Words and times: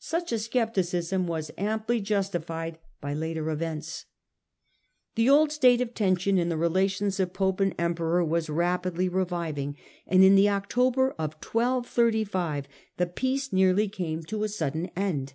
Such 0.00 0.32
a 0.32 0.40
scepticism 0.40 1.28
was 1.28 1.52
amply 1.56 2.00
justified 2.00 2.78
by 3.00 3.14
later 3.14 3.50
events. 3.50 4.06
The 5.14 5.30
old 5.30 5.52
state 5.52 5.80
of 5.80 5.94
tension 5.94 6.38
in 6.38 6.48
the 6.48 6.56
relations 6.56 7.20
of 7.20 7.32
Pope 7.32 7.60
and 7.60 7.72
Emperor 7.78 8.24
was 8.24 8.50
rapidly 8.50 9.08
reviving, 9.08 9.76
and 10.04 10.24
in 10.24 10.34
the 10.34 10.48
October 10.48 11.12
of 11.12 11.34
1235 11.34 12.66
the 12.96 13.06
peace 13.06 13.52
nearly 13.52 13.88
came 13.88 14.24
to 14.24 14.42
a 14.42 14.48
sudden 14.48 14.90
end. 14.96 15.34